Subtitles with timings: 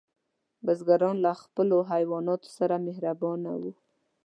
[0.65, 3.71] بزګران له خپلو حیواناتو سره مهربانه وو.